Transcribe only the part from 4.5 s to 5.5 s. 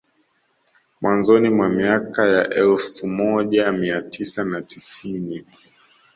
tisini